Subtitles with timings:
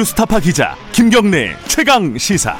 [0.00, 2.56] 뉴스타파 기자 김경래 최강 시사.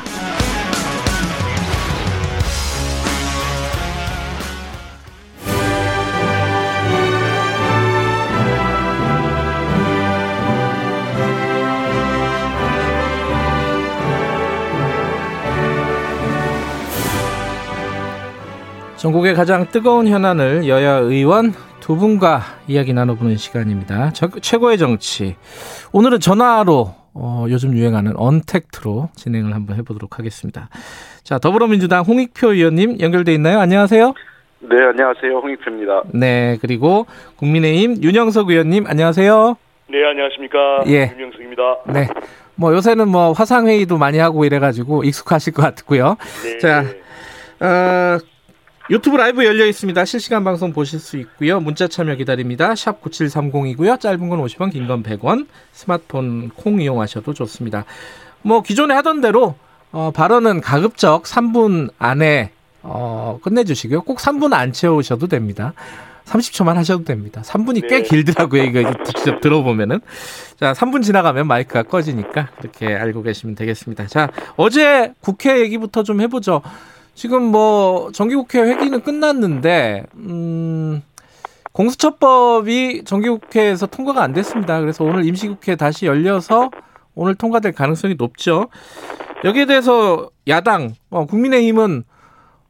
[18.98, 24.12] 전국의 가장 뜨거운 현안을 여야 의원 두 분과 이야기 나눠보는 시간입니다.
[24.12, 25.36] 저, 최고의 정치.
[25.92, 30.70] 오늘은 전화로 어, 요즘 유행하는 언택트로 진행을 한번 해보도록 하겠습니다.
[31.22, 33.60] 자, 더불어민주당 홍익표 의원님 연결돼 있나요?
[33.60, 34.14] 안녕하세요.
[34.60, 35.38] 네, 안녕하세요.
[35.38, 36.04] 홍익표입니다.
[36.14, 37.06] 네, 그리고
[37.36, 39.54] 국민의힘 윤영석 의원님 안녕하세요.
[39.90, 40.84] 네, 안녕하십니까.
[40.86, 41.12] 예.
[41.14, 41.62] 윤영석입니다.
[41.92, 42.08] 네.
[42.54, 46.16] 뭐 요새는 뭐 화상 회의도 많이 하고 이래가지고 익숙하실 것 같고요.
[46.42, 46.58] 네.
[46.58, 46.84] 자,
[47.60, 48.18] 어,
[48.88, 50.04] 유튜브 라이브 열려 있습니다.
[50.04, 51.60] 실시간 방송 보실 수 있고요.
[51.60, 52.74] 문자 참여 기다립니다.
[52.74, 54.00] 샵 9730이고요.
[54.00, 55.46] 짧은 건 50원, 긴 건 100원.
[55.72, 57.84] 스마트폰 콩 이용하셔도 좋습니다.
[58.42, 59.54] 뭐 기존에 하던 대로
[59.92, 62.50] 어, 발언은 가급적 3분 안에
[62.82, 64.02] 어, 끝내주시고요.
[64.02, 65.72] 꼭 3분 안 채우셔도 됩니다.
[66.24, 67.42] 30초만 하셔도 됩니다.
[67.44, 68.02] 3분이 꽤 네.
[68.02, 68.62] 길더라고요.
[68.64, 70.00] 이거 직접 들어보면은.
[70.58, 74.06] 자, 3분 지나가면 마이크가 꺼지니까 그렇게 알고 계시면 되겠습니다.
[74.06, 76.62] 자, 어제 국회 얘기부터 좀 해보죠.
[77.14, 81.02] 지금 뭐 정기국회 회기는 끝났는데 음
[81.72, 84.80] 공수처법이 정기국회에서 통과가 안 됐습니다.
[84.80, 86.70] 그래서 오늘 임시국회 다시 열려서
[87.14, 88.68] 오늘 통과될 가능성이 높죠.
[89.44, 92.04] 여기에 대해서 야당 어, 국민의힘은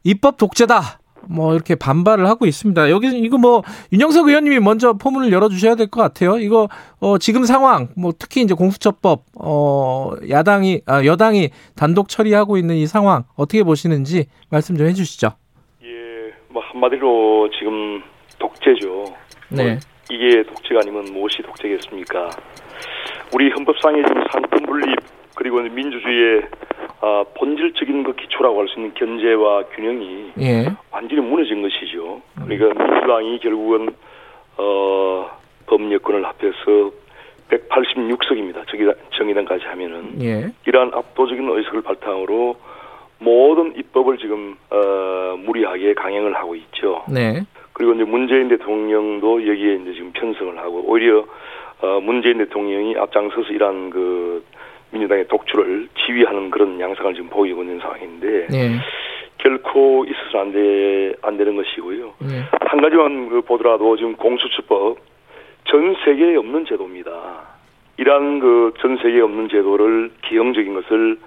[0.05, 1.00] 입법 독재다.
[1.29, 2.91] 뭐 이렇게 반발을 하고 있습니다.
[2.91, 6.39] 여기 이거 뭐 윤영석 의원님이 먼저 포문을 열어 주셔야 될 것 같아요.
[6.39, 6.69] 이거
[7.01, 12.87] 어 지금 상황 뭐 특히 이제 공수처법 어 야당이 아, 여당이 단독 처리하고 있는 이
[12.87, 15.33] 상황 어떻게 보시는지 말씀 좀 해 주시죠.
[15.83, 18.03] 예, 뭐 한마디로 지금
[18.39, 19.05] 독재죠.
[19.51, 19.65] 네.
[19.65, 19.77] 뭐
[20.11, 22.31] 이게 독재가 아니면 무엇이 독재겠습니까?
[23.35, 24.97] 우리 헌법상의 지금 삼권 분립
[25.35, 26.43] 그리고 민주주의의
[27.01, 30.67] 아, 본질적인 그 기초라고 할 수 있는 견제와 균형이 예.
[30.91, 32.21] 완전히 무너진 것이죠.
[32.35, 33.89] 그러니까 민주당이 결국은
[34.59, 35.31] 어,
[35.67, 36.93] 법여권을 합해서
[37.49, 38.69] 186석입니다.
[38.69, 40.53] 정의당, 정의당까지 하면은 예.
[40.67, 42.57] 이러한 압도적인 의석을 바탕으로
[43.19, 47.05] 모든 입법을 지금 어, 무리하게 강행을 하고 있죠.
[47.09, 47.43] 네.
[47.73, 51.25] 그리고 이제 문재인 대통령도 여기에 이제 지금 편성을 하고 오히려
[51.81, 54.45] 어, 문재인 대통령이 앞장서서 이러한 그
[54.93, 58.71] 민주당의 독주를 지휘하는 그런 양상을 지금 보이고 있는 상황인데 예.
[59.39, 62.15] 결코 있어서는 안, 돼, 안 되는 것이고요.
[62.31, 62.45] 예.
[62.61, 64.99] 한 가지만 그 보더라도 지금 공수처법
[65.65, 67.11] 전 세계에 없는 제도입니다.
[67.97, 71.19] 이러한 그 전 세계에 없는 제도를 기형적인 것을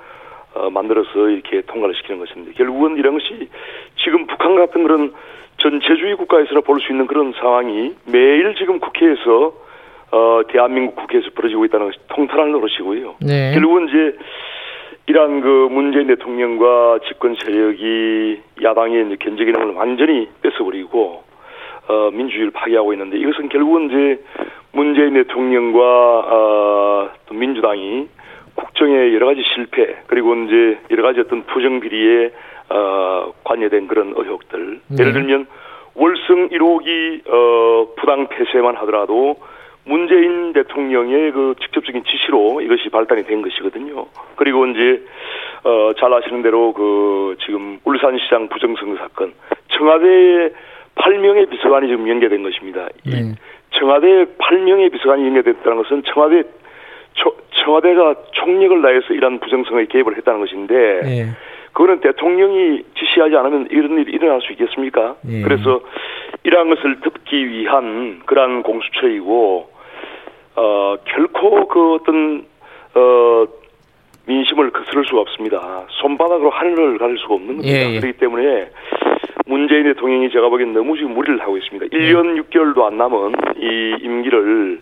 [0.55, 3.49] 어, 만들어서 이렇게 통과를 시키는 것인데 결국은 이런 것이
[4.03, 5.13] 지금 북한 같은 그런
[5.57, 9.53] 전체주의 국가에서나 볼 수 있는 그런 상황이 매일 지금 국회에서
[10.13, 13.15] 어, 대한민국 국회에서 벌어지고 있다는 것이 통탄할 노릇이고요.
[13.21, 13.51] 네.
[13.53, 14.15] 결국은 이제
[15.07, 21.23] 이러한 그 문재인 대통령과 집권 세력이 야당의 이제 견제 기능을 완전히 뺏어버리고
[21.87, 24.23] 어, 민주주의를 파괴하고 있는데 이것은 결국은 이제
[24.71, 28.07] 문재인 대통령과 어, 또 민주당이
[28.53, 32.31] 국정의 여러 가지 실패 그리고 이제 여러 가지 어떤 부정 비리에
[32.69, 34.97] 어, 관여된 그런 의혹들 네.
[34.99, 35.47] 예를 들면
[35.95, 39.37] 월성 1호기 어, 부당 폐쇄만 하더라도
[39.85, 44.05] 문재인 대통령의 그 직접적인 지시로 이것이 발단이 된 것이거든요.
[44.35, 45.01] 그리고 이제
[45.63, 49.33] 어, 잘 아시는 대로 그 지금 울산시장 부정선거 사건
[49.69, 50.49] 청와대에
[50.95, 52.87] 8명의 비서관이 지금 연계된 것입니다.
[53.05, 53.35] 이 네.
[53.71, 56.43] 청와대 8명의 비서관이 연계됐다는 것은 청와대
[57.13, 61.25] 초- 청와대가 총력을 다해서 이러한 부정선거에 개입을 했다는 것인데 예.
[61.73, 65.15] 그거는 대통령이 지시하지 않으면 이런 일이 일어날 수 있겠습니까?
[65.27, 65.41] 예.
[65.41, 65.81] 그래서
[66.43, 69.72] 이러한 것을 덮기 위한 그러한 공수처이고
[70.55, 72.45] 어 결코 그 어떤
[72.95, 73.45] 어
[74.25, 75.85] 민심을 거스를 수가 없습니다.
[76.01, 77.69] 손바닥으로 하늘을 가릴 수가 없는 겁니다.
[77.69, 77.99] 예, 예.
[77.99, 78.69] 그렇기 때문에
[79.45, 81.87] 문재인 대통령이 제가 보기엔 너무 지금 무리를 하고 있습니다.
[81.87, 84.81] 1년 6개월도 안 남은 이 임기를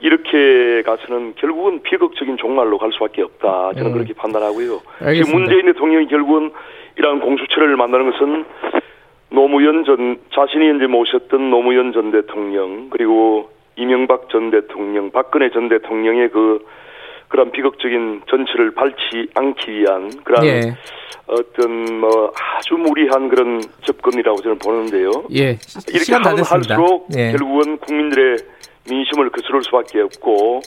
[0.00, 3.72] 이렇게 가서는 결국은 비극적인 종말로 갈 수밖에 없다.
[3.74, 3.92] 저는 음.
[3.92, 4.80] 그렇게 판단하고요.
[5.00, 5.24] 알겠습니다.
[5.24, 6.52] 지금 문재인 대통령이 결국은
[6.96, 8.44] 이러한 공수처를 만드는 것은
[9.30, 16.30] 노무현 전 자신이 이제 모셨던 노무현 전 대통령 그리고 이명박 전 대통령, 박근혜 전 대통령의
[16.30, 16.64] 그
[17.28, 20.76] 그런 비극적인 전치를 밟지 않기 위한 그런 예.
[21.26, 25.10] 어떤 뭐 아주 무리한 그런 접근이라고 저는 보는데요.
[25.32, 25.56] 예.
[25.88, 26.44] 이렇게 하면.
[26.44, 27.30] 할수록 예.
[27.30, 28.36] 결국은 국민들의
[28.90, 30.60] 민심을 거스를 수밖에 없고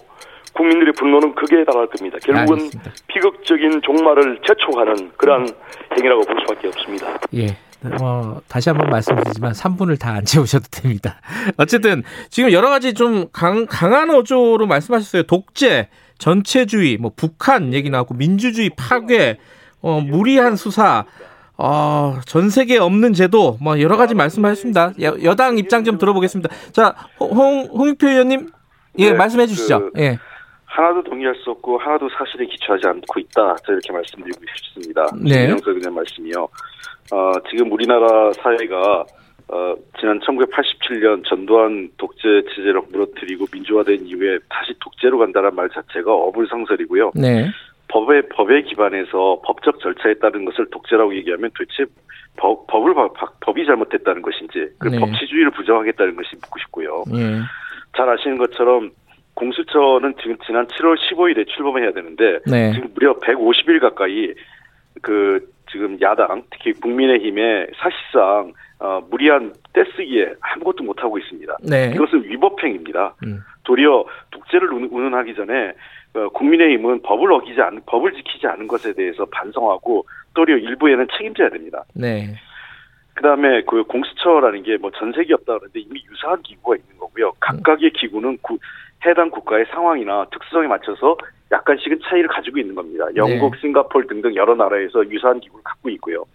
[0.53, 2.17] 국민들의 분노는 극에 달할 겁니다.
[2.23, 2.91] 결국은 알겠습니다.
[3.07, 5.47] 비극적인 종말을 재촉하는 그러한
[5.95, 7.19] 행위라고 볼 수밖에 없습니다.
[7.35, 7.47] 예.
[8.01, 11.19] 어, 다시 한번 말씀드리지만 3분을 다 안 채우셔도 됩니다.
[11.57, 15.23] 어쨌든 지금 여러 가지 좀 강, 강한 어조로 말씀하셨어요.
[15.23, 19.37] 독재, 전체주의, 뭐 북한 얘기 나왔고 민주주의 파괴,
[19.81, 21.05] 어, 무리한 수사,
[21.57, 24.93] 어, 전 세계에 없는 제도, 뭐 여러 가지 말씀하셨습니다.
[25.01, 26.49] 여, 여당 입장 좀 들어보겠습니다.
[26.71, 28.49] 자, 홍 홍익표 의원님,
[28.99, 29.91] 예, 네, 말씀해 주시죠.
[29.93, 30.17] 그- 예,
[30.65, 33.55] 하나도 동의할 수 없고 하나도 사실에 기초하지 않고 있다.
[33.65, 35.05] 저 이렇게 말씀드리고 싶습니다.
[35.15, 35.47] 네.
[35.47, 36.47] 의원 말씀이요.
[37.11, 39.05] 어, 지금 우리나라 사회가
[39.47, 47.11] 어, 지난 1987년 전두환 독재 체제를 무너뜨리고 민주화된 이후에 다시 독재로 간다는 말 자체가 어불성설이고요.
[47.15, 47.51] 네,
[47.87, 51.85] 법에 법에 기반해서 법적 절차에 따른 것을 독재라고 얘기하면 도대체
[52.37, 52.95] 법, 법을
[53.41, 54.99] 법이 잘못했다는 것인지 그 네.
[54.99, 57.03] 법치주의를 부정하겠다는 것이 묻고 싶고요.
[57.13, 57.39] 예,
[57.95, 58.89] 잘 아시는 것처럼
[59.35, 64.33] 공수처는 지금 지난 7월 15일에 출범을 해야 되는데 네, 지금 무려 150일 가까이
[65.01, 71.57] 그 지금 야당 특히 국민의힘에 사실상 어, 무리한 떼쓰기에 아무것도 못 하고 있습니다.
[71.63, 73.15] 네, 이것은 위법행입니다.
[73.25, 73.39] 음.
[73.63, 75.71] 도리어 독재를 운- 운운하기 전에
[76.13, 81.83] 어, 국민의힘은 법을 어기지 않, 법을 지키지 않은 것에 대해서 반성하고 도리어 일부에는 책임져야 됩니다.
[81.93, 82.35] 네,
[83.15, 87.31] 그다음에 그 공수처라는 게 뭐 전 세계 없다 그러는데 이미 유사한 기구가 있는 거고요.
[87.39, 88.59] 각각의 기구는 구-
[89.05, 91.17] 해당 국가의 상황이나 특수성에 맞춰서
[91.51, 93.05] 약간씩은 차이를 가지고 있는 겁니다.
[93.15, 93.59] 영국, 네.
[93.61, 96.25] 싱가포르 등등 여러 나라에서 유사한 기구를 갖고 있고요.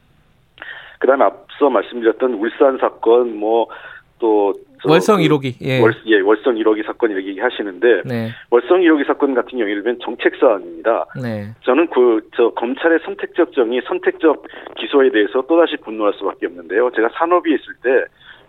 [0.99, 4.55] 그다음에 앞서 말씀드렸던 울산 사건 뭐또
[4.85, 9.59] 월성 1호기, 예, 월, 예, 월성 1호기 사건 이렇게 얘기하시는데 네, 월성 1호기 사건 같은
[9.59, 11.07] 경우에는 정책 사안입니다.
[11.23, 14.47] 네, 저는 그 저 검찰의 선택적 정의, 선택적
[14.79, 16.91] 기소에 대해서 또다시 분노할 수밖에 없는데요.
[16.95, 18.05] 제가 산업위에 있을 때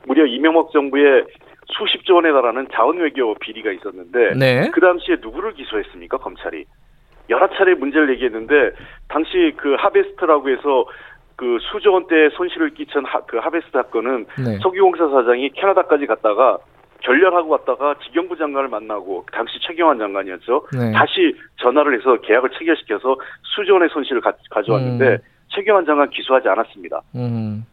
[0.06, 1.26] 무려 이명박 정부의
[1.78, 6.66] 수십조 원에 달하는 자원 외교 비리가 있었는데 네, 그 당시에 누구를 기소했습니까 검찰이
[7.30, 8.72] 여러 차례 문제를 얘기했는데
[9.08, 10.86] 당시 그 하베스트라고 해서
[11.36, 16.60] 그 수조 원대 손실을 끼친 하, 그 하베스트 사건은 네, 석유공사 사장이 캐나다까지 갔다가
[17.02, 20.68] 결렬하고 왔다가 지경부 장관을 만나고 당시 최경환 장관이었죠.
[20.74, 20.92] 네.
[20.92, 23.18] 다시 전화를 해서 계약을 체결시켜서
[23.56, 24.34] 수조 원의 손실을 가,
[24.64, 25.18] 져왔는데 음.
[25.48, 27.02] 최경환 장관 기소하지 않았습니다.
[27.16, 27.66] 음,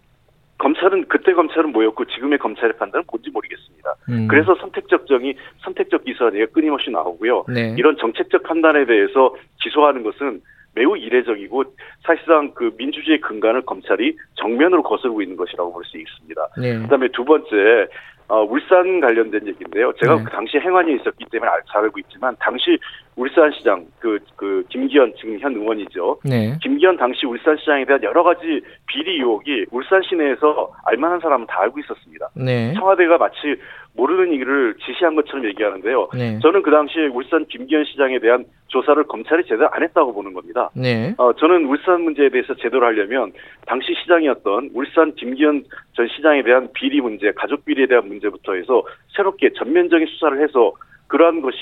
[0.59, 3.95] 검찰은 그때 검찰은 뭐였고 지금의 검찰의 판단은 뭔지 모르겠습니다.
[4.09, 4.27] 음.
[4.29, 7.45] 그래서 선택적 정의, 선택적 기소가 끊임없이 나오고요.
[7.49, 10.41] 네, 이런 정책적 판단에 대해서 기소하는 것은
[10.79, 11.65] 매우 이례적이고
[12.07, 16.49] 사실상 그 민주주의 근간을 검찰이 정면으로 거스르고 있는 것이라고 볼 수 있습니다.
[16.59, 17.89] 네, 그다음에 두 번째
[18.31, 19.91] 어, 울산 관련된 얘기인데요.
[19.95, 20.25] 제가 네.
[20.25, 22.79] 그 당시 행안위에 있었기 때문에 알- 잘 알고 있지만 당시
[23.17, 26.21] 울산시장 그 그 김기현 지금 현 의원이죠.
[26.25, 31.81] 네, 김기현 당시 울산시장에 대한 여러 가지 비리 의혹이 울산 시내에서 알만한 사람은 다 알고
[31.81, 32.29] 있었습니다.
[32.37, 33.57] 네, 청와대가 마치
[33.99, 36.09] 모르는 일을 지시한 것처럼 얘기하는데요.
[36.15, 40.71] 네, 저는 그 당시에 울산 김기현 시장에 대한 조사를 검찰이 제대로 안 했다고 보는 겁니다.
[40.75, 43.33] 네, 어, 저는 울산 문제에 대해서 제대로 하려면
[43.67, 45.65] 당시 시장이었던 울산 김기현
[45.95, 48.85] 전 시장에 대한 비리 문제, 가족 비리에 대한 문제부터 해서
[49.17, 50.73] 새롭게 전면적인 수사를 해서
[51.09, 51.57] 그러한 것이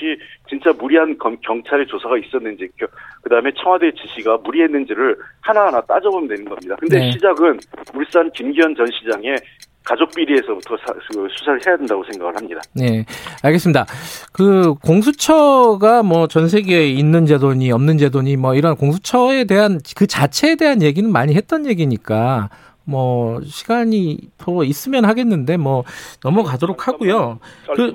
[0.49, 6.75] 진짜 무리한 검- 경찰의 조사가 있었는지, 그 다음에 청와대 지시가 무리했는지를 하나하나 따져보면 되는 겁니다.
[6.79, 7.11] 근데 네.
[7.13, 7.59] 시작은
[7.95, 9.37] 울산 김기현 전 시장의
[9.85, 10.75] 가족 비리에서부터
[11.37, 12.59] 수사를 해야 된다고 생각을 합니다.
[12.75, 13.05] 네,
[13.41, 13.85] 알겠습니다.
[14.33, 20.55] 그 공수처가 뭐 전 세계에 있는 제도니 없는 제도니 뭐 이런 공수처에 대한 그 자체에
[20.55, 22.49] 대한 얘기는 많이 했던 얘기니까
[22.83, 25.83] 뭐 시간이 더 있으면 하겠는데 뭐
[26.21, 27.39] 넘어가도록 하고요.
[27.75, 27.93] 그-.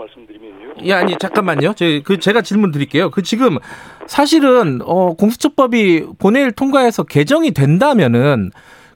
[0.84, 1.74] 예, 아니 잠깐만요.
[1.74, 3.10] 제, 그 제가 질문 드릴게요.
[3.10, 3.58] 그 지금
[4.06, 8.50] 사실은 어 공수처법이 본회의를 통과해서 개정이 된다면은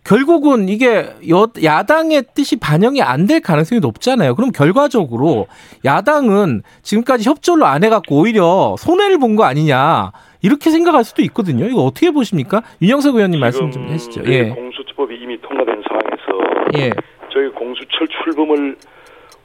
[0.05, 4.37] 결국은 이게 여, 야당의 뜻이 반영이 안 될 가능성이 높잖아요.
[4.37, 5.49] 그럼 결과적으로
[5.85, 10.12] 야당은 지금까지 협조를 안 해갖고 오히려 손해를 본 거 아니냐
[10.43, 11.64] 이렇게 생각할 수도 있거든요.
[11.66, 12.62] 이거 어떻게 보십니까?
[12.81, 14.23] 윤영석 의원님 말씀 좀 해주시죠.
[14.26, 16.90] 예, 공수처법이 이미 통과된 상황에서 예,
[17.33, 18.76] 저희 공수처 출범을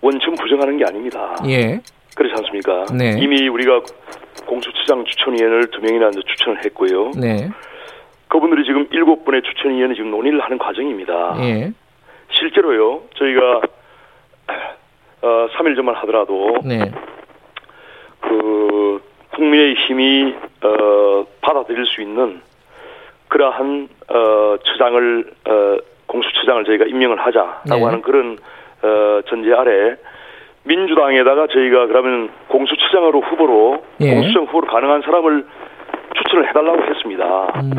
[0.01, 1.35] 원천 부정하는 게 아닙니다.
[1.47, 1.81] 예,
[2.15, 2.85] 그렇지 않습니까?
[2.93, 3.17] 네.
[3.19, 3.81] 이미 우리가
[4.45, 7.11] 공수처장 추천위원을 두 명이나 추천을 했고요.
[7.17, 7.49] 네,
[8.27, 11.35] 그분들이 지금 일곱 분의 추천위원이 지금 논의를 하는 과정입니다.
[11.39, 11.71] 예,
[12.31, 13.61] 실제로요, 저희가
[15.21, 16.91] 어, 3일 전만 하더라도 네,
[18.19, 19.01] 그
[19.35, 22.41] 국민의 힘이 어, 받아들일 수 있는
[23.27, 25.77] 그러한 어, 처장을 어,
[26.07, 27.83] 공수처장을 저희가 임명을 하자라고 네.
[27.83, 28.37] 하는 그런
[28.83, 29.95] 어, 전제 아래
[30.63, 34.13] 민주당에다가 저희가 그러면 공수처장으로 후보로 예.
[34.13, 35.45] 공수처장 후보로 가능한 사람을
[36.15, 37.53] 추천을 해달라고 했습니다.
[37.63, 37.71] 음,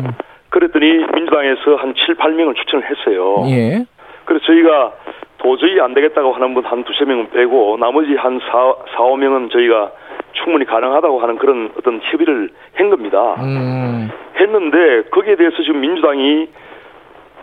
[0.49, 3.43] 그랬더니 민주당에서 한 7, 8명을 추천을 했어요.
[3.47, 3.85] 예,
[4.25, 4.93] 그래서 저희가
[5.37, 8.47] 도저히 안 되겠다고 하는 분 한 두세 명은 빼고 나머지 한 4,
[8.95, 9.91] 4, 5명은 저희가
[10.33, 13.35] 충분히 가능하다고 하는 그런 어떤 협의를 한 겁니다.
[13.39, 14.09] 음,
[14.39, 16.47] 했는데 거기에 대해서 지금 민주당이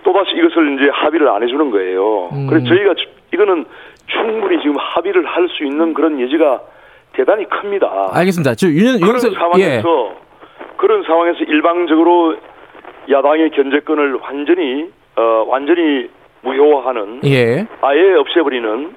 [0.03, 2.31] 또다시 이것을 이제 합의를 안 해주는 거예요.
[2.33, 2.47] 음.
[2.49, 3.65] 그래서 저희가 주- 이거는
[4.13, 6.61] 충분히 지금 합의를 할 수 있는 그런 여지가
[7.13, 8.11] 대단히 큽니다.
[8.13, 8.55] 알겠습니다.
[8.55, 9.35] 저 윤, 그런 윤영석 예.
[9.83, 10.15] 상황에서
[10.77, 12.37] 그런 상황에서 일방적으로
[13.11, 16.09] 야당의 견제권을 완전히 어 완전히
[16.43, 17.67] 무효화하는 예.
[17.83, 18.95] 아예 없애버리는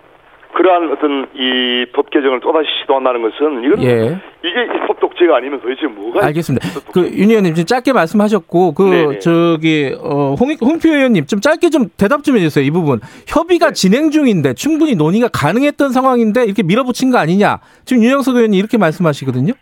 [0.53, 4.17] 그러한 어떤 이 법 개정을 또다시 시도한다는 것은 이건 예.
[4.43, 6.67] 이게 입법 독재가 아니면 도대체 뭐가 알겠습니다.
[6.67, 7.17] 입법 그 독재?
[7.17, 9.19] 윤 의원님 좀 짧게 말씀하셨고 그 네네.
[9.19, 12.63] 저기 어 홍, 홍표 의원님 좀 짧게 좀 대답 좀 해주세요.
[12.65, 13.74] 이 부분 협의가 네.
[13.74, 17.60] 진행 중인데 충분히 논의가 가능했던 상황인데 이렇게 밀어붙인 거 아니냐?
[17.86, 19.53] 지금 윤영석 의원이 이렇게 말씀하시거든요.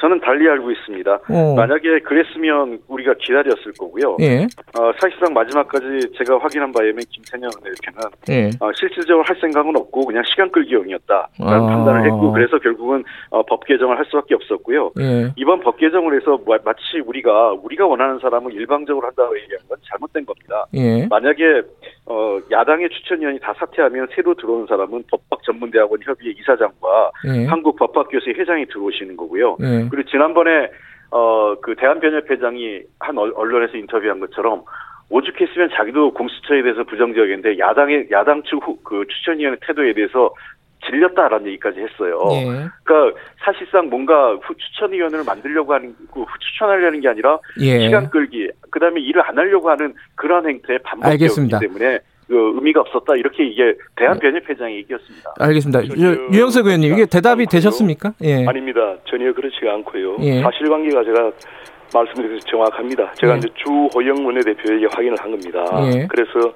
[0.00, 1.12] 저는 달리 알고 있습니다.
[1.30, 1.54] 어.
[1.56, 4.16] 만약에 그랬으면 우리가 기다렸을 거고요.
[4.20, 4.44] 예.
[4.78, 5.84] 어, 사실상 마지막까지
[6.16, 8.50] 제가 확인한 바에 의하면 김태년 대표는 예.
[8.60, 11.66] 어, 실질적으로 할 생각은 없고 그냥 시간 끌기용이었다라는 아.
[11.66, 14.92] 판단을 했고 그래서 결국은 어, 법 개정을 할 수밖에 없었고요.
[15.00, 15.32] 예.
[15.36, 20.24] 이번 법 개정을 해서 마- 마치 우리가 우리가 원하는 사람을 일방적으로 한다고 얘기한 건 잘못된
[20.26, 20.66] 겁니다.
[20.74, 21.06] 예.
[21.08, 21.62] 만약에
[22.10, 27.44] 어, 야당의 추천위원이 다 사퇴하면 새로 들어온 사람은 법학 전문대학원 협의회 이사장과 예.
[27.46, 29.58] 한국 법학교수의 회장이 들어오시는 거고요.
[29.60, 29.86] 예.
[29.90, 30.70] 그리고 지난번에
[31.10, 34.62] 어, 그 대한변협회장이 한 언- 언론에서 인터뷰한 것처럼
[35.10, 40.32] 오죽했으면 자기도 공수처에 대해서 부정적인데 야당의 야당 측 그 추천위원회 태도에 대해서
[40.86, 42.18] 질렸다라는 얘기까지 했어요.
[42.32, 42.44] 예.
[42.84, 47.80] 그러니까 사실상 뭔가 후 추천위원회를 만들려고 하는 그 추천하려는 게 아니라 예.
[47.80, 51.48] 시간 끌기, 그다음에 일을 안 하려고 하는 그러한 행태의 반복이었기.
[51.60, 55.32] 때문에 그 의미가 없었다 이렇게 이게 대한변협회장의 얘기였습니다.
[55.40, 55.84] 알겠습니다.
[55.96, 57.46] 유- 유영석 의원님 이게 대답이 않고요.
[57.50, 58.12] 되셨습니까?
[58.22, 58.46] 예.
[58.46, 58.96] 아닙니다.
[59.06, 60.16] 전혀 그렇지가 않고요.
[60.20, 60.42] 예.
[60.42, 61.32] 사실관계가 제가
[61.94, 63.12] 말씀드려서 정확합니다.
[63.14, 63.38] 제가 예.
[63.38, 65.64] 이제 주호영 원내대표에게 확인을 한 겁니다.
[65.94, 66.06] 예.
[66.06, 66.52] 그래서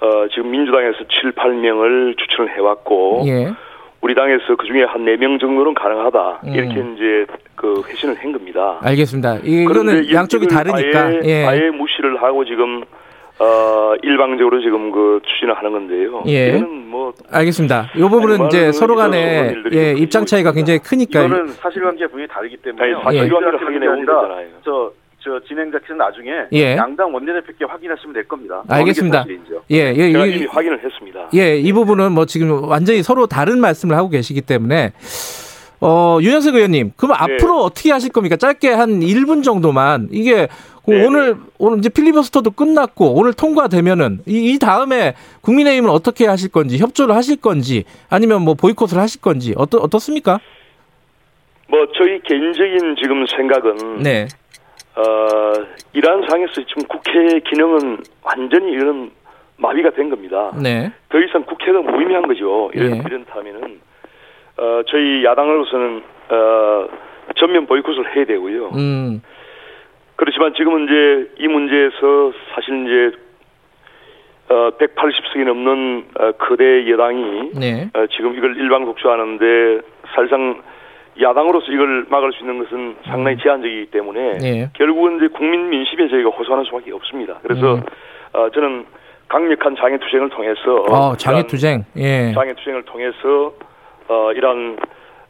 [0.00, 3.52] 어, 지금 민주당에서 7, 8명을 추천을 해왔고 예.
[4.00, 6.40] 우리 당에서 그 중에 한 4명 정도는 가능하다.
[6.44, 6.54] 음.
[6.54, 8.78] 이렇게 이제 그 회신을 한 겁니다.
[8.82, 9.36] 알겠습니다.
[9.44, 11.00] 이거는 이- 양쪽이 다르니까.
[11.04, 11.44] 아예, 예.
[11.44, 12.82] 아예 무시를 하고 지금
[13.38, 16.22] 어, 일방적으로 지금 그 추진을 하는 건데요.
[16.28, 16.52] 예.
[16.62, 17.90] 뭐 알겠습니다.
[17.94, 22.82] 이 부분은 이제 서로 간에 예, 입장 차이가 굉장히 크니까 이거는 사실관계 부분이 다르기 때문에
[22.82, 24.46] 아니, 사실관계를 저희들한테 확인해 문제 온 아니라 거잖아요.
[24.64, 26.76] 저, 저 진행자께서 나중에 예.
[26.76, 28.62] 양당 원내대표께 확인하시면 될 겁니다.
[28.68, 29.24] 알겠습니다.
[29.70, 31.28] 예, 예, 제가 예, 이미 확인을 했습니다.
[31.34, 34.92] 예, 이 부분은 뭐 지금 완전히 서로 다른 말씀을 하고 계시기 때문에
[35.82, 37.34] 어, 윤영석 의원님, 그럼 네.
[37.34, 38.36] 앞으로 어떻게 하실 겁니까?
[38.36, 40.48] 짧게 한 1분 정도만 이게
[40.84, 46.50] 그 네, 오늘 오늘 이제 필리버스터도 끝났고 오늘 통과되면은 이, 이 다음에 국민의힘은 어떻게 하실
[46.50, 50.40] 건지 협조를 하실 건지 아니면 뭐 보이콧을 하실 건지 어떠 어떻습니까?
[51.68, 54.26] 뭐 저희 개인적인 지금 생각은 네.
[54.96, 55.52] 어,
[55.92, 59.10] 이러한 상황에서 지금 국회의 기능은 완전히 이런
[59.56, 60.52] 마비가 된 겁니다.
[60.60, 60.90] 네.
[61.08, 62.70] 더 이상 국회가 무의미한 거죠.
[62.74, 63.02] 이런, 예.
[63.04, 63.80] 이런다면은
[64.56, 66.88] 어, 저희 야당으로서는 어,
[67.36, 68.70] 전면 보이콧을 해야 되고요.
[68.74, 69.22] 음.
[70.16, 73.16] 그렇지만 지금은 이제 이 문제에서 사실 이제
[74.50, 77.88] 어, 180석이 넘는 어, 거대 여당이 네.
[77.94, 79.80] 어, 지금 이걸 일방 독주하는데
[80.14, 80.62] 사실상
[81.20, 84.70] 야당으로서 이걸 막을 수 있는 것은 상당히 제한적이기 때문에 예.
[84.74, 87.38] 결국은 이제 국민 민심에 저희가 호소하는 수밖에 없습니다.
[87.42, 87.82] 그래서 음.
[88.32, 88.86] 어, 저는
[89.28, 91.84] 강력한 장애 투쟁을 통해서 어, 장애 이러한 투쟁.
[91.96, 92.32] 예.
[92.32, 93.52] 장애 투쟁을 통해서
[94.08, 94.76] 어, 이런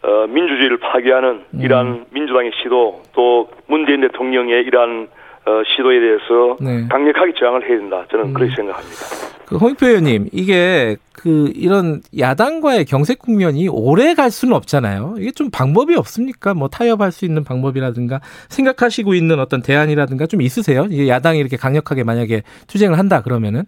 [0.03, 1.61] 어, 민주주의를 파괴하는 음.
[1.61, 5.09] 이러한 민주당의 시도 또 문재인 대통령의 이러한
[5.47, 6.87] 어, 시도에 대해서 네.
[6.89, 8.05] 강력하게 저항을 해야 된다.
[8.11, 8.35] 저는 음.
[8.35, 8.97] 그렇게 생각합니다.
[9.47, 15.17] 그 홍익표 의원님, 이게 그 이런 야당과의 경색 국면이 오래 갈 수는 없잖아요.
[15.19, 16.55] 이게 좀 방법이 없습니까?
[16.55, 20.87] 뭐 타협할 수 있는 방법이라든가 생각하시고 있는 어떤 대안이라든가 좀 있으세요?
[20.89, 23.65] 이게 야당이 이렇게 강력하게 만약에 투쟁을 한다 그러면은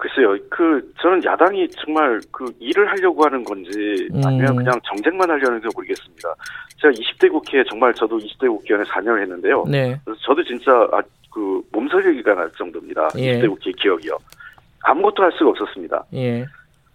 [0.00, 4.56] 글쎄요, 그 저는 야당이 정말 그 일을 하려고 하는 건지 아니면 음.
[4.56, 6.34] 그냥 정쟁만 하려는지 모르겠습니다.
[6.80, 9.64] 제가 20대 국회에 정말 저도 20대 국회의원에 4년을 했는데요.
[9.68, 13.10] 네, 그래서 저도 진짜 아, 그 몸서리기가 날 정도입니다.
[13.18, 13.40] 예.
[13.40, 14.16] 20대 국회 기억이요.
[14.84, 16.06] 아무것도 할 수가 없었습니다.
[16.14, 16.46] 예,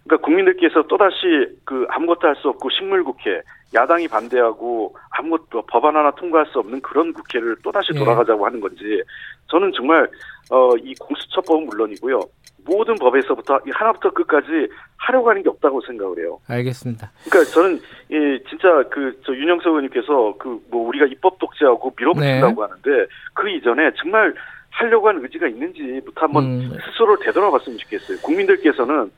[0.02, 3.40] 그러니까 국민들께서 또다시 그 아무것도 할 수 없고 식물 국회,
[3.72, 7.98] 야당이 반대하고 아무것도 법안 하나 통과할 수 없는 그런 국회를 또다시 예.
[8.00, 9.00] 돌아가자고 하는 건지
[9.48, 10.10] 저는 정말
[10.50, 12.20] 어, 이 공수처법은 물론이고요.
[12.66, 16.38] 모든 법에서부터 이 하나부터 끝까지 하려고 하는 게 없다고 생각을 해요.
[16.48, 17.10] 알겠습니다.
[17.30, 17.76] 그러니까 저는
[18.10, 22.68] 이 진짜 그 저 윤영석 의원님께서 그 뭐 우리가 입법 독재하고 밀어붙인다고 네.
[22.68, 24.34] 하는데 그 이전에 정말
[24.70, 26.78] 하려고 하는 의지가 있는지부터 한번 음.
[26.84, 28.18] 스스로를 되돌아봤으면 좋겠어요.
[28.22, 29.10] 국민들께서는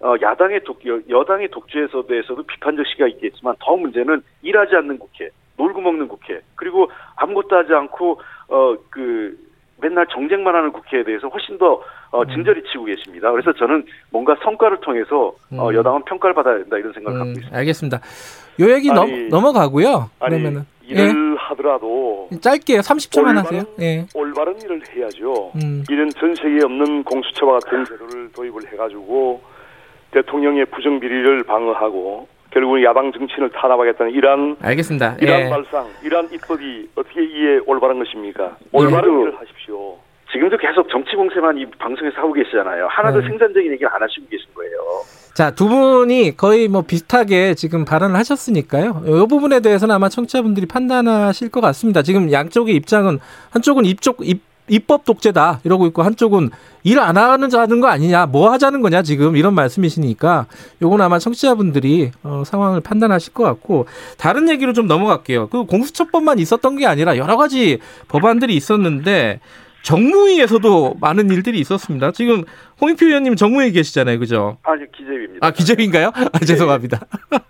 [0.00, 5.30] 어, 야당의 독, 여- 여당의 독재에서 대해서도 비판적 시각이 있겠지만 더 문제는 일하지 않는 국회,
[5.56, 9.36] 놀고 먹는 국회, 그리고 아무것도 하지 않고 어 그
[9.78, 13.30] 맨날 정쟁만 하는 국회에 대해서 훨씬 더 어, 진절이 치고 계십니다.
[13.30, 15.74] 그래서 저는 뭔가 성과를 통해서 어, 음.
[15.74, 17.58] 여당은 평가를 받아야 된다 이런 생각을 갖고 음, 있습니다.
[17.58, 18.00] 알겠습니다.
[18.60, 20.10] 요 얘기 넘, 아니, 넘 어가고요.
[20.20, 22.80] 아니 그러면은 일을 하더라도 예, 짧게요.
[22.80, 23.62] 30초만 올바른- 하세요.
[23.80, 24.06] 예.
[24.14, 25.52] 올바른 일을 해야죠.
[25.56, 25.84] 음.
[25.90, 29.42] 이런 전 세계에 없는 공수처와 같은 제도를 도입을 해가지고
[30.12, 35.16] 대통령의 부정 비리를 방어하고 결국은 야당 정치인을 탄압하겠다는 이러한 알겠습니다.
[35.20, 35.50] 이러한 예.
[35.50, 38.56] 발상, 이러한 입법이 어떻게 이해 올바른 것입니까?
[38.72, 39.22] 올바른 예.
[39.22, 39.98] 일을 하십시오.
[40.32, 42.86] 지금도 계속 정치 공세만 이 방송에서 하고 계시잖아요.
[42.88, 43.28] 하나도 네.
[43.28, 44.72] 생산적인 얘기를 안 하시고 계신 거예요.
[45.34, 49.02] 자, 두 분이 거의 뭐 비슷하게 지금 발언을 하셨으니까요.
[49.04, 52.00] 이 부분에 대해서는 아마 청취자분들이 판단하실 것 같습니다.
[52.00, 53.18] 지금 양쪽의 입장은
[53.50, 56.50] 한쪽은 입쪽 입 입법 독재다 이러고 있고 한쪽은
[56.82, 60.46] 일 안 하는 자는 거 아니냐 뭐 하자는 거냐 지금 이런 말씀이시니까
[60.82, 63.86] 요건 아마 청취자분들이 어, 상황을 판단하실 것 같고
[64.18, 65.48] 다른 얘기로 좀 넘어갈게요.
[65.48, 69.40] 그 공수처법만 있었던 게 아니라 여러 가지 법안들이 있었는데
[69.86, 72.42] 정무위에서도 많은 일들이 있었습니다 지금
[72.80, 75.46] 홍익표 의원님 정무위에 계시잖아요 그죠 아니 기재위입니다.
[75.46, 76.10] 아 기재위인가요?
[76.32, 77.00] 아, 죄송합니다.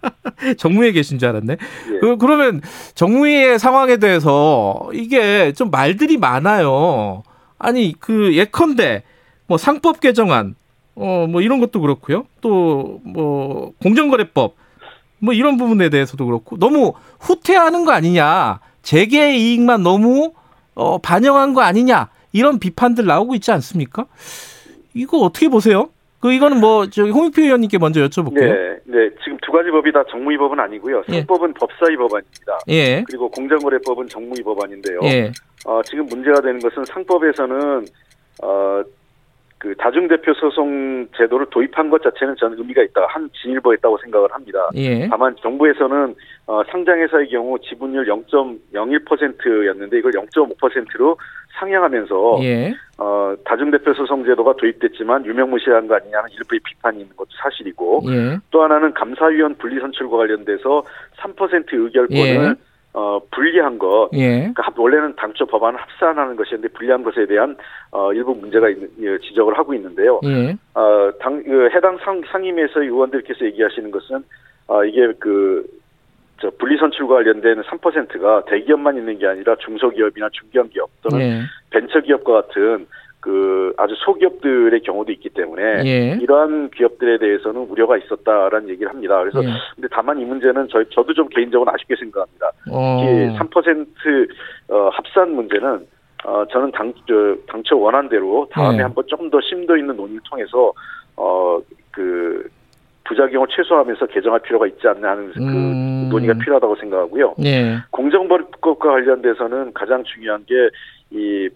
[0.59, 1.53] 정무위에 계신 줄 알았네.
[1.55, 1.99] 예.
[1.99, 2.61] 그, 그러면
[2.95, 7.23] 정무위의 상황에 대해서 이게 좀 말들이 많아요.
[7.59, 9.03] 아니 그 예컨대
[9.47, 10.55] 뭐 상법 개정안
[10.95, 12.27] 어 뭐 이런 것도 그렇고요.
[12.43, 14.57] 또 뭐 공정거래법
[15.21, 18.61] 뭐 이런 부분에 대해서도 그렇고 너무 후퇴하는 거 아니냐.
[18.83, 20.33] 재계 이익만 너무
[20.75, 22.09] 어 반영한 거 아니냐.
[22.37, 24.07] 이런 비판들 나오고 있지 않습니까?
[24.95, 25.89] 이거 어떻게 보세요?
[26.21, 28.41] 그 이거는 뭐 저기 홍익표 의원님께 먼저 여쭤볼게요.
[28.41, 29.11] 네, 네.
[29.23, 31.03] 지금 두 가지 법이 다 정무위 법은 아니고요.
[31.09, 31.13] 예.
[31.19, 32.59] 상법은 법사위 법안입니다.
[32.69, 33.03] 예.
[33.07, 35.01] 그리고 공정거래법은 정무위 법안인데요.
[35.05, 35.33] 예.
[35.67, 37.85] 어, 지금 문제가 되는 것은 상법에서는
[38.43, 38.83] 어,
[39.59, 43.07] 그 다중대표 소송 제도를 도입한 것 자체는 저는 의미가 있다.
[43.09, 44.69] 한 진일보 했다고 생각을 합니다.
[44.75, 45.09] 예.
[45.09, 46.15] 다만 정부에서는
[46.47, 51.17] 어, 상장회사의 경우 지분율 0.01%였는데 이걸 0.5%로
[51.59, 52.73] 상향하면서 예.
[52.99, 58.39] 어, 다중대표 소송 제도가 도입됐지만 유명무실한 거 아니냐는 일부의 비판이 있는 것도 사실이고 예.
[58.51, 60.83] 또 하나는 감사위원 분리선출과 관련돼서
[61.19, 62.55] 3% 의결권을 예.
[62.93, 64.39] 어, 분리한 것 예.
[64.39, 67.55] 그러니까 합- 원래는 당초 법안을 합산하는 것이었는데 불리한 것에 대한
[67.91, 70.21] 어, 일부 문제가 있는, 예, 지적을 하고 있는데요.
[70.25, 70.57] 예.
[70.75, 74.25] 어, 당, 그 해당 상, 상임위에서 의원들께서 얘기하시는 것은
[74.69, 75.65] 어, 이게 그
[76.41, 81.41] 저 분리선출과 관련된 3%가 대기업만 있는 게 아니라 중소기업이나 중견기업 또는 예.
[81.71, 82.87] 벤처기업과 같은
[83.21, 86.19] 그 아주 소기업들의 경우도 있기 때문에 예.
[86.23, 89.19] 이러한 기업들에 대해서는 우려가 있었다라는 얘기를 합니다.
[89.21, 89.49] 그래서 예.
[89.75, 92.53] 근데 다만 이 문제는 저희 저도 좀 개인적으로 아쉽게 생각합니다.
[92.71, 93.01] 어.
[93.01, 94.29] 특히 3%
[94.69, 95.87] 어, 합산 문제는
[96.25, 98.83] 어, 저는 당, 저, 당초 원한 대로 다음에 네.
[98.83, 100.73] 한번 조금 더 심도 있는 논의를 통해서
[101.17, 101.59] 어,
[101.91, 102.49] 그
[103.09, 106.09] 부작용을 최소화하면서 개정할 필요가 있지 않나 하는 그 음.
[106.11, 107.35] 논의가 필요하다고 생각하고요.
[107.45, 107.77] 예.
[107.91, 111.49] 공정거래법과 관련돼서는 가장 중요한 게이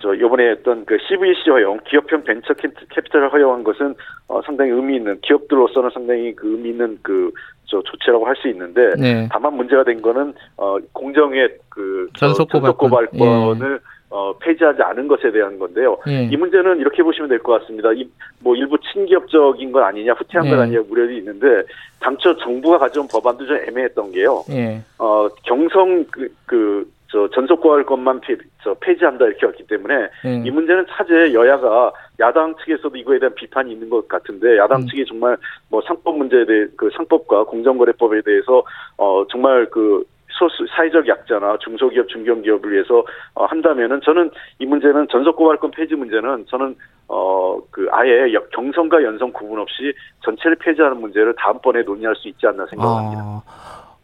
[0.00, 3.94] 저 요번에 했던 그 CVC 허용, 기업형 벤처 캐- 캐피탈을 허용한 것은
[4.26, 7.30] 어, 상당히 의미 있는 기업들로서는 상당히 그 의미 있는 그
[7.72, 9.26] 저 조치라고 할 수 있는데 네.
[9.32, 12.90] 다만 문제가 된 거는 어 공정의 그 전속 고발권.
[12.90, 13.80] 고발권을
[14.12, 15.96] 어 폐지하지 않은 것에 대한 건데요.
[16.06, 16.24] 예.
[16.30, 17.92] 이 문제는 이렇게 보시면 될 것 같습니다.
[17.92, 18.08] 이
[18.44, 20.62] 뭐 일부 친기업적인 건 아니냐, 후퇴한 건 네.
[20.64, 21.62] 아니냐 우려도 있는데
[22.00, 24.42] 당초 정부가 가져온 법안도 좀 애매했던 게요.
[24.50, 24.80] 예.
[24.98, 30.42] 어 경성 그, 그, 저 전속고할것만 폐, 저 폐지한다 이렇게 왔기 때문에 예.
[30.44, 34.86] 이 문제는 차제 여야가 야당 측에서도 이거에 대한 비판이 있는 것 같은데 야당 음.
[34.88, 35.36] 측이 정말
[35.70, 38.64] 뭐 상법 문제에 대해 그 상법과 공정거래법에 대해서
[38.96, 40.04] 어 정말 그
[40.38, 46.46] 소수 사회적 약자나 중소기업 중견기업을 위해서 어, 한다면은 저는 이 문제는 전속 고발권 폐지 문제는
[46.48, 46.74] 저는
[47.08, 49.92] 어 그 아예 역- 경성과 연성 구분 없이
[50.24, 53.22] 전체를 폐지하는 문제를 다음번에 논의할 수 있지 않나 생각합니다.
[53.22, 53.42] 아.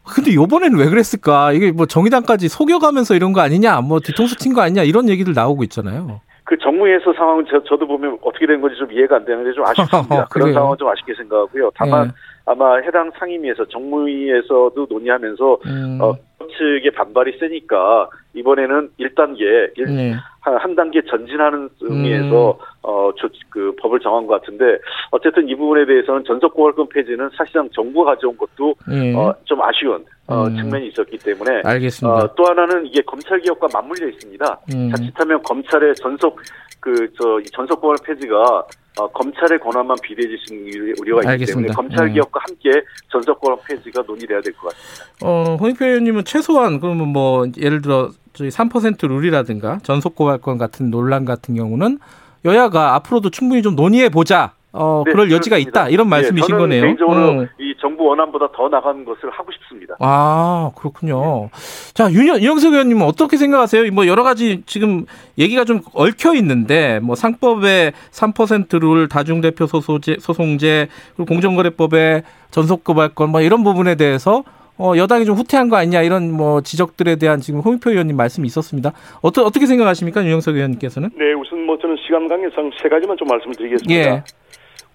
[0.04, 1.52] 근데 요번에는 왜 그랬을까?
[1.52, 3.80] 이게 뭐 정의당까지 속여가면서 이런 거 아니냐?
[3.82, 4.82] 뭐 뒤통수 튄거 아니냐?
[4.84, 6.20] 이런 얘기들 나오고 있잖아요.
[6.44, 10.24] 그 정무에서 상황은 저, 저도 보면 어떻게 된 건지 좀 이해가 안 되는데 좀 아쉽습니다.
[10.30, 10.54] 그런 그래요?
[10.54, 11.70] 상황은 좀 아쉽게 생각하고요.
[11.74, 12.10] 다만 예.
[12.48, 15.98] 아마 해당 상임위에서 정무위에서도 논의하면서 음.
[16.00, 16.14] 어,
[16.56, 19.40] 측의 반발이 세니까 이번에는 1단계
[19.76, 20.14] 일, 네.
[20.40, 22.64] 한, 한 단계 전진하는 의미에서 음.
[22.82, 24.78] 어, 조, 그 법을 정한 것 같은데
[25.10, 29.14] 어쨌든 이 부분에 대해서는 전속고발권 폐지는 사실상 정부가 가져온 것도 예.
[29.14, 30.56] 어, 좀 아쉬운 어, 음.
[30.56, 32.18] 측면이 있었기 때문에 알겠습니다.
[32.18, 34.60] 어, 또 하나는 이게 검찰 개혁과 맞물려 있습니다.
[34.74, 34.90] 음.
[34.90, 36.40] 자칫하면 검찰의 전속
[36.80, 38.64] 그 저 전속고발 폐지가
[38.98, 41.72] 어, 검찰의 권한만 비대해질 수 있는 우려가 있기 알겠습니다.
[41.72, 42.14] 때문에 검찰 네.
[42.14, 42.70] 개혁과 함께
[43.12, 45.04] 전속고발 폐지가 논의돼야 될 것 같습니다.
[45.22, 51.24] 어, 홍익표 의원님은 최소한 그러면 뭐 예를 들어 저희 3% 룰이라든가 전속 고발권 같은 논란
[51.24, 51.98] 같은 경우는
[52.44, 54.52] 여야가 앞으로도 충분히 좀 논의해 보자.
[54.72, 55.80] 어, 네, 그럴 여지가 그렇습니다.
[55.82, 55.88] 있다.
[55.88, 56.82] 이런 말씀이신 예, 저는 거네요.
[56.82, 57.46] 개인적으로 어.
[57.58, 59.96] 이 정부 원안보다 더 나가는 것을 하고 싶습니다.
[60.00, 61.50] 아, 그렇군요.
[61.94, 63.90] 자, 윤, 윤영석 의원님은 어떻게 생각하세요?
[63.92, 65.04] 뭐 여러 가지 지금
[65.38, 73.62] 얘기가 좀 얽혀 있는데 뭐 상법의 3%룰 다중대표 소소제, 소송제 그리고 공정거래법의 전속고발권 뭐 이런
[73.64, 74.44] 부분에 대해서
[74.78, 78.92] 어, 여당이 좀 후퇴한 거 아니냐 이런 뭐 지적들에 대한 지금 홍익표 의원님 말씀이 있었습니다.
[79.22, 80.22] 어떠, 어떻게 생각하십니까?
[80.24, 81.10] 윤영석 의원님께서는?
[81.16, 83.94] 네, 우선 뭐 저는 시간 관계상 세 가지만 좀 말씀을 드리겠습니다.
[83.94, 84.22] 예.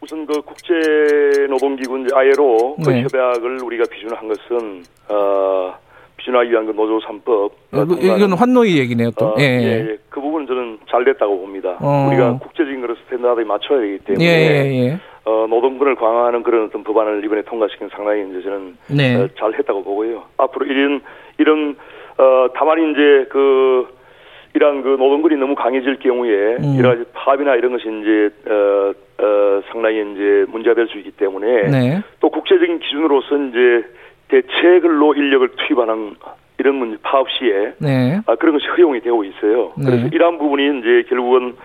[0.04, 0.74] 우선 그 국제
[1.48, 3.04] 노동기구 ILO 그 네.
[3.04, 5.74] 협약을 우리가 비준한 것은 어,
[6.18, 9.28] 비준하기 위한 그 노조 3법 어, 그, 이건 환노위 얘기네요 또.
[9.28, 9.90] 어, 예, 예, 예.
[9.92, 9.98] 예.
[10.10, 11.78] 그 부분은 저는 잘 됐다고 봅니다.
[11.80, 12.08] 어.
[12.10, 15.00] 우리가 국제적인 그런 standard에 맞춰야 되기 예, 때문에 예, 예.
[15.24, 19.16] 어, 노동권을 강화하는 그런 어떤 법안을 이번에 통과시킨 상당히 이제 저는 네.
[19.16, 20.24] 어, 잘 했다고 보고요.
[20.36, 21.00] 앞으로 이런
[21.38, 21.78] 이런
[22.18, 23.88] 어, 다만 이제 그
[24.54, 26.76] 이러한 그 노동권이 너무 강해질 경우에 음.
[26.78, 32.02] 여러 가지 파업이나 이런 것이 이제 어, 어, 상당히 이제 문제가 될수 있기 때문에 네.
[32.20, 33.86] 또 국제적인 기준으로서 이제
[34.28, 36.16] 대체 근로 인력을 투입하는
[36.58, 38.20] 이런 문제 파업 시에 네.
[38.26, 39.74] 아, 그런 것이 허용이 되고 있어요.
[39.78, 39.86] 네.
[39.86, 41.56] 그래서 이러한 부분이 이제 결국은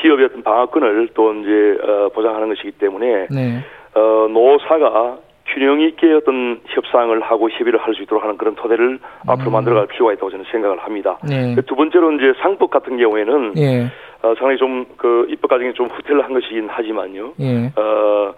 [0.00, 3.64] 기업의 어떤 방어권을 또 이제 어, 보장하는 것이기 때문에 네.
[3.94, 5.18] 어, 노사가
[5.54, 10.12] 균형 있게 어떤 협상을 하고 협의를 할 수 있도록 하는 그런 토대를 앞으로 만들어갈 필요가
[10.12, 11.18] 있다고 저는 생각을 합니다.
[11.24, 11.28] 음.
[11.28, 11.54] 네.
[11.66, 13.86] 두 번째로 이제 상법 같은 경우에는 예.
[14.22, 17.34] 어, 상당히 좀 그 입법 과정이 좀 후퇴를 한 것이긴 하지만요.
[17.40, 17.72] 예.
[17.76, 18.34] 어,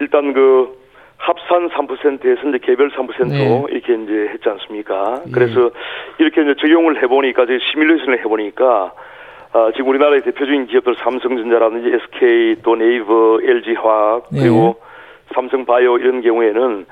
[0.00, 0.76] 일단 그
[1.18, 3.64] 합산 3%에서 이제 개별 3% 네.
[3.70, 5.22] 이렇게 이제 했지 않습니까?
[5.26, 5.30] 예.
[5.30, 5.70] 그래서
[6.18, 8.92] 이렇게 이제 적용을 해보니까, 이제 시뮬레이션을 해보니까,
[9.52, 14.40] 아, 지금 우리나라의 대표적인 기업들 삼성전자라든지 SK 또 네이버, LG화학 예.
[14.40, 14.76] 그리고
[15.34, 16.86] 삼성바이오 이런 경우에는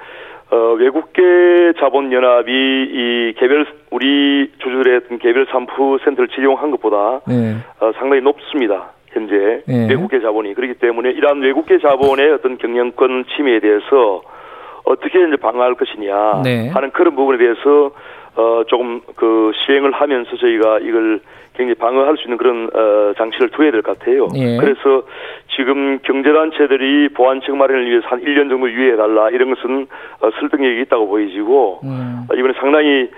[0.50, 7.56] 어, 외국계 자본연합이 이 개별 우리 주주들의 개별 3%를 적용한 것보다 네.
[7.80, 8.92] 어, 상당히 높습니다.
[9.08, 9.88] 현재 예.
[9.88, 14.22] 외국계 자본이 그렇기 때문에 이러한 외국계 자본의 어떤 경영권 침해에 대해서
[14.84, 16.68] 어떻게 이제 방어할 것이냐 네.
[16.68, 17.90] 하는 그런 부분에 대해서
[18.36, 21.20] 어 조금 그 시행을 하면서 저희가 이걸
[21.54, 24.28] 굉장히 방어할 수 있는 그런 어 장치를 두어야 될 것 같아요.
[24.36, 24.58] 예.
[24.58, 25.04] 그래서
[25.56, 29.86] 지금 경제단체들이 보완책 마련을 위해서 한 1년 정도 유예해달라 이런 것은
[30.20, 32.26] 어, 설득력이 있다고 보이지고 음.
[32.30, 33.08] 어, 이번에 상당히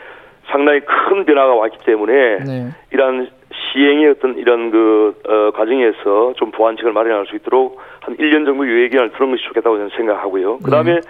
[0.50, 2.12] 상당히 큰 변화가 왔기 때문에
[2.44, 2.68] 네.
[2.92, 3.28] 이러한
[3.72, 8.88] 시행의 어떤 이런 그 어, 과정에서 좀 보완책을 마련할 수 있도록 한 1년 정도 유예
[8.88, 10.59] 기간을 두는 것이 좋겠다고 저는 생각하고요.
[10.59, 11.00] 그다음에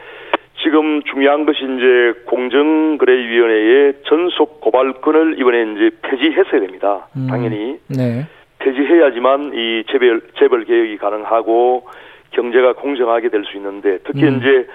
[0.63, 7.07] 지금 중요한 것이 이제 공정거래위원회의 전속 고발권을 이번에 이제 폐지했어야 됩니다.
[7.17, 7.29] 음.
[7.29, 8.27] 당연히 네.
[8.59, 11.87] 폐지해야지만 이 재벌 재벌 개혁이 가능하고
[12.33, 14.39] 경제가 공정하게 될 수 있는데 특히 음.
[14.39, 14.67] 이제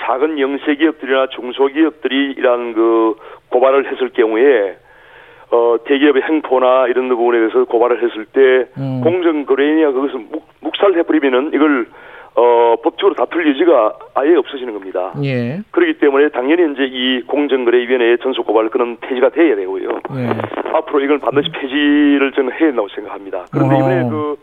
[0.00, 3.16] 작은 영세 기업들이나 중소기업들이 이러한 그
[3.50, 4.76] 고발을 했을 경우에
[5.50, 9.00] 어 대기업의 행포나 이런 부분에 대해서 고발을 했을 때 음.
[9.02, 11.86] 공정거래위가 그것을 묵, 묵살해버리면은 이걸
[12.38, 15.12] 어 법적으로 다툴 여지가 아예 없어지는 겁니다.
[15.24, 15.60] 예.
[15.72, 19.88] 그렇기 때문에 당연히 이제 이 공정거래위원회의 전속 고발권은 폐지가 돼야 되고요.
[20.14, 20.28] 예.
[20.72, 23.46] 앞으로 이걸 반드시 폐지를 저는 해야 된다고 생각합니다.
[23.50, 23.78] 그런데 어.
[23.78, 24.36] 이번에 그,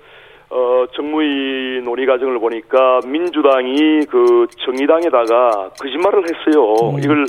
[0.49, 6.75] 어, 정무위 논의 과정을 보니까 민주당이 그 정의당에다가 거짓말을 했어요.
[6.95, 6.99] 음.
[7.01, 7.25] 이걸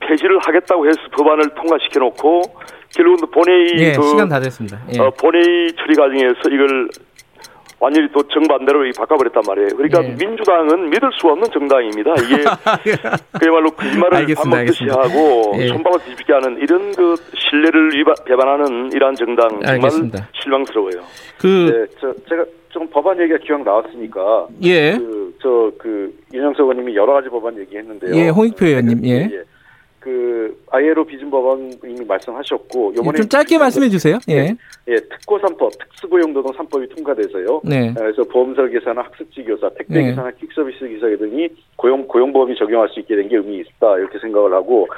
[0.00, 2.42] 폐지를 하겠다고 해서 법안을 통과시켜 놓고
[2.96, 3.92] 결국은 본회의 예.
[3.92, 4.80] 그 시간 다 됐습니다.
[4.92, 5.00] 예.
[5.00, 6.88] 어, 본회의 처리 과정에서 이걸
[7.80, 9.68] 완전히 또 정반대로 이 바꿔버렸단 말이에요.
[9.74, 10.08] 그러니까 예.
[10.10, 12.14] 민주당은 믿을 수 없는 정당입니다.
[12.22, 12.44] 이게
[13.40, 14.84] 그야말로 거짓말을 반복듯이.
[14.90, 15.68] 하고 예.
[15.68, 20.28] 손방울 뒤집게 하는 이런 그 신뢰를 위반, 배반하는 이러한 정당 정말 알겠습니다.
[20.42, 21.02] 실망스러워요.
[21.40, 21.46] 그
[21.88, 24.92] 네, 저 제가 좀 법안 얘기가 기왕 나왔으니까 예.
[24.98, 28.14] 그 저그 윤영석 의원님이 여러 가지 법안 얘기했는데요.
[28.14, 29.30] 예, 홍익표 의원님, 예.
[30.00, 34.18] 그 ILO 비준 법안 이미 말씀하셨고 예, 요번에 좀 짧게 말씀해 주세요.
[34.28, 34.54] 예.
[34.88, 37.60] 예, 특고 3법, 특수고용노동 3법이 통과돼서요.
[37.64, 37.92] 네.
[37.94, 40.10] 그래서 보험설 계사나 학습지 교사, 택배 네.
[40.10, 44.52] 기사나 퀵서비스 기사 등이 고용 고용보험이 적용할 수 있게 된 게 의미 있다 이렇게 생각을
[44.52, 44.88] 하고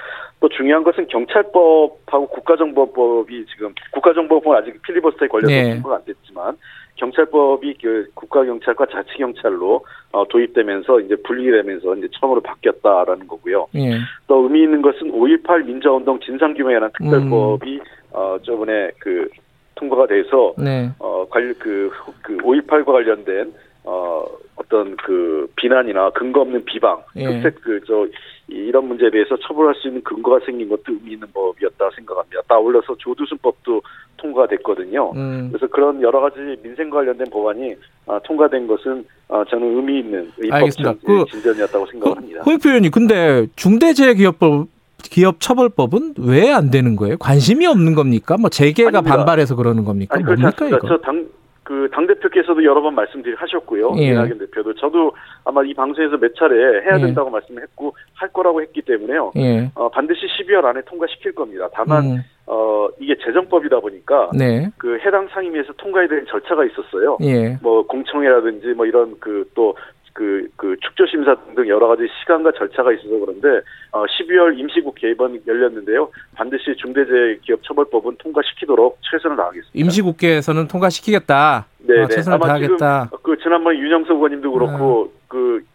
[0.40, 5.74] 또 중요한 것은 경찰법하고 국가정보법이 지금 국가정보법은 아직 필리버스터에 걸려서 네.
[5.74, 6.56] 통과가 안 됐지만
[6.96, 13.66] 경찰법이 그 국가경찰과 자치경찰로 어, 도입되면서 이제 분리되면서 이제 처음으로 바뀌었다라는 거고요.
[13.74, 13.98] 예.
[14.26, 17.81] 또 의미 있는 것은 5.18 민주화운동 진상규명에 관한 특별법이
[18.12, 19.28] 어, 저번에 그
[19.74, 20.90] 통과가 돼서 네.
[20.98, 21.90] 어, 관련 그,
[22.22, 23.52] 그 5.18과 관련된
[23.85, 24.24] 어,
[24.57, 27.26] 어떤 그 비난이나 근거 없는 비방, 예.
[27.26, 28.07] 특색 그저
[28.48, 32.42] 이런 문제에 대해서 처벌할 수 있는 근거가 생긴 것도 의미 있는 법이었다 생각합니다.
[32.48, 33.83] 따올려서 조두순법도
[34.18, 34.82] 통과됐거든요.
[35.00, 35.48] 음.
[35.52, 37.74] 그래서 그런 여러 가지 민생과 관련된 법안이
[38.07, 40.90] 아, 통과된 것은 아, 저는 의미 있는 알겠습니다.
[40.92, 42.42] 입법 그- 진전이었다고 생각합니다.
[42.42, 44.68] 홍익표 의원님, 근데 중대재해기업법
[45.05, 47.16] 기업 처벌법은 왜 안 되는 거예요?
[47.18, 48.37] 관심이 없는 겁니까?
[48.38, 49.16] 뭐 재계가 아닙니다.
[49.16, 50.14] 반발해서 그러는 겁니까?
[50.14, 50.76] 아니 그렇지 뭡니까 않습니다.
[50.87, 50.88] 이거?
[50.96, 51.26] 저당
[51.64, 53.94] 그 당 대표께서도 여러 번 말씀드리 하셨고요.
[53.98, 54.09] 예.
[54.09, 55.12] 이낙연 대표도 저도
[55.44, 57.00] 아마 이 방송에서 몇 차례 해야 예.
[57.00, 59.33] 된다고 말씀했고 할 거라고 했기 때문에요.
[59.37, 59.70] 예.
[59.74, 61.68] 어, 반드시 12월 안에 통과시킬 겁니다.
[61.72, 64.70] 다만 음, 어, 이게 재정법이다 보니까 네.
[64.78, 67.18] 그 해당 상임위에서 통과해야 되는 절차가 있었어요.
[67.22, 67.57] 예.
[67.62, 69.76] 뭐 공청회라든지 뭐 이런 그또
[70.12, 75.40] 그, 그 축조 심사 등등 여러 가지 시간과 절차가 있어서 그런데 어, 12월 임시국회 이번
[75.46, 76.11] 열렸는데요.
[76.35, 79.72] 반드시 중대재해기업처벌법은 통과시키도록 최선을 다하겠습니다.
[79.74, 81.66] 임시국회에서는 통과시키겠다.
[81.78, 82.14] 네, 아, 네.
[82.14, 83.05] 최선을 다하겠다.
[83.07, 85.71] 지금 그 지난번 윤영석 의원님도 그렇고 그, 그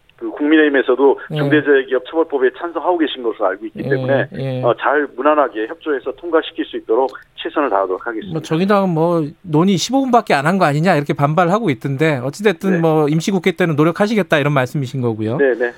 [0.82, 1.36] 국민의힘에서도 예.
[1.36, 4.62] 중대재해기업 처벌법에 찬성하고 계신 것으로 알고 있기 예, 때문에 예.
[4.62, 8.32] 어, 잘 무난하게 협조해서 통과시킬 수 있도록 최선을 다하도록 하겠습니다.
[8.32, 12.78] 뭐 정의당은 뭐 논의 15분밖에 안 한 거 아니냐 이렇게 반발하고 있던데 어찌됐든 네.
[12.78, 15.36] 뭐 임시국회 때는 노력하시겠다 이런 말씀이신 거고요.
[15.36, 15.72] 네, 네.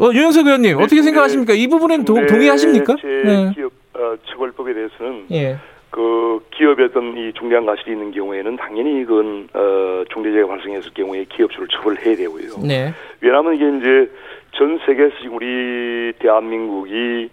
[0.00, 1.02] 어, 유영석 의원님 네, 어떻게 네.
[1.02, 1.52] 생각하십니까?
[1.54, 2.96] 이 부분은 동, 동의하십니까?
[3.00, 3.52] 제 네.
[3.54, 5.56] 기업 어, 처벌법에 대해서는 예.
[5.92, 11.68] 그 기업의 어떤 이 중대한 과실이 있는 경우에는 당연히 그건 어, 중대재해가 발생했을 경우에 기업주를
[11.68, 12.66] 처벌해야 되고요.
[12.66, 12.94] 네.
[13.20, 14.10] 왜냐하면 이게 이제
[14.52, 17.28] 전 세계에서 지금 우리 대한민국이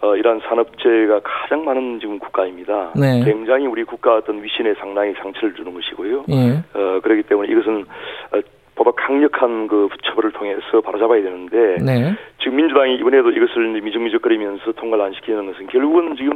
[0.00, 2.92] 어, 이러한 산업재해가 가장 많은 지금 국가입니다.
[2.94, 3.24] 네.
[3.24, 6.24] 굉장히 우리 국가 어떤 위신에 상당히 상처를 주는 것이고요.
[6.28, 6.62] 예.
[6.72, 7.84] 어, 그렇기 때문에 이것은
[8.30, 8.40] 어,
[8.74, 12.14] 보다 강력한 그 처벌을 통해서 바로잡아야 되는데 네.
[12.38, 16.32] 지금 민주당이 이번에도 이것을 미적미적거리면서 통과를 안 시키는 것은 결국은 지금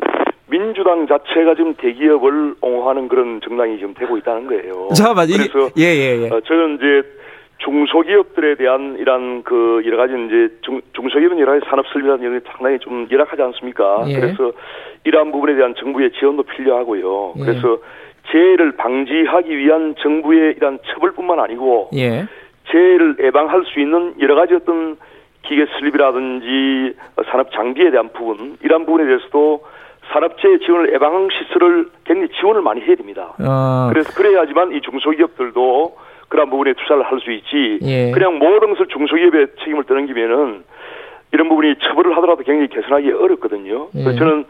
[0.48, 4.88] 민주당 자체가 지금 대기업을 옹호하는 그런 정당이 지금 되고 있다는 거예요.
[4.94, 6.28] 잠깐만 그래서 예, 예, 예.
[6.30, 7.02] 어, 저는 이제
[7.58, 12.44] 중소기업들에 대한 이런 그 여러 가지 이제 중, 중소기업은 여러 가지 산업 설비라는 이런 게
[12.50, 14.04] 상당히 좀 열악하지 않습니까?
[14.06, 14.14] 예.
[14.14, 14.52] 그래서
[15.04, 17.34] 이러한 부분에 대한 정부의 지원도 필요하고요.
[17.36, 17.44] 예.
[17.44, 17.78] 그래서
[18.30, 22.26] 재해를 방지하기 위한 정부의 이러한 처벌뿐만 아니고 예.
[22.70, 24.96] 재해를 예방할 수 있는 여러 가지 어떤
[25.42, 26.94] 기계 설비라든지
[27.30, 29.64] 산업 장비에 대한 부분 이러한 부분에 대해서도
[30.12, 33.34] 산업재해 지원을 예방 시설을 굉장히 지원을 많이 해야 됩니다.
[33.40, 35.96] 어, 그래서 그래야지만 이 중소기업들도
[36.28, 37.78] 그런 부분에 투자를 할 수 있지.
[37.82, 38.10] 예.
[38.12, 40.64] 그냥 모든 것을 중소기업의 책임을 떠넘기면은
[41.32, 43.88] 이런 부분이 처벌을 하더라도 굉장히 개선하기 어렵거든요.
[43.94, 44.02] 예.
[44.02, 44.44] 그래서 저는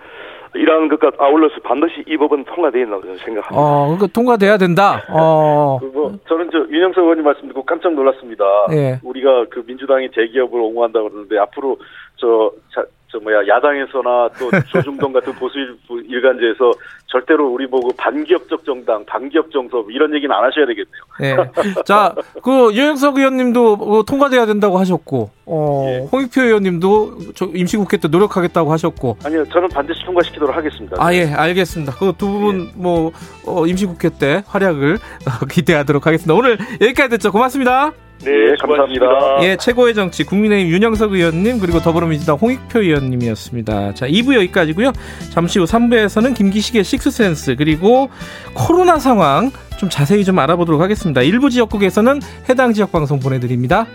[0.55, 3.61] 이러한 것과 아울러서 반드시 이 법은 통과되어야 된다고 저는 생각합니다.
[3.61, 5.03] 어, 그러니까 통과돼야 된다.
[5.11, 5.79] 어.
[5.81, 8.45] 그뭐 저는 저 윤영석 의원님 말씀 듣고 깜짝 놀랐습니다.
[8.73, 9.01] 예.
[9.03, 11.77] 우리가 그 민주당이 대기업을 옹호한다 그러는데 앞으로
[12.17, 16.73] 저, 자, 저 뭐야 야당에서나 또 조중동 같은 보수 일- 일간지에서
[17.07, 21.03] 절대로 우리 보고 반기업적 정당, 반기업 정서 이런 얘기는 안 하셔야 되겠네요.
[21.23, 21.37] 예.
[21.87, 26.07] 자, 그 유영석 의원님도 뭐 통과돼야 된다고 하셨고, 어, 예.
[26.12, 30.97] 홍익표 의원님도 저 임시국회 때 노력하겠다고 하셨고, 아니요, 저는 반드시 통과시키도록 하겠습니다.
[30.99, 31.94] 아, 예, 알겠습니다.
[31.94, 33.11] 그 두 분, 뭐,
[33.47, 36.35] 어, 임시국회 때 활약을 어, 기대하도록 하겠습니다.
[36.35, 37.33] 오늘 여기까지 듣죠.
[37.33, 37.92] 고맙습니다.
[38.24, 39.07] 네, 예, 감사합니다.
[39.42, 43.94] 예, 최고의 정치, 국민의힘 윤영석 의원님, 그리고 더불어민주당 홍익표 의원님이었습니다.
[43.94, 44.92] 자, 2부 여기까지고요
[45.31, 48.11] 잠시 후 3부에서는 김기식의 식스센스, 그리고
[48.54, 51.22] 코로나 상황 좀 자세히 좀 알아보도록 하겠습니다.
[51.22, 53.87] 일부 지역국에서는 해당 지역 방송 보내드립니다.